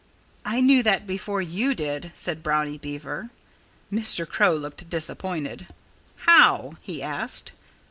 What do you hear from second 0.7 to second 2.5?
that before you did," said